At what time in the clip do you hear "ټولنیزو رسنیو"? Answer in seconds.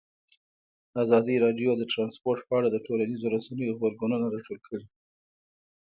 2.85-3.75